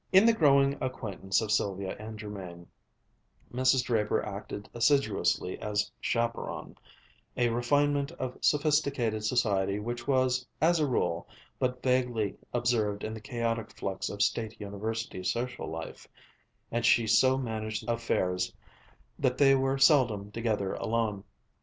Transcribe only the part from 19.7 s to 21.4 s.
seldom together alone.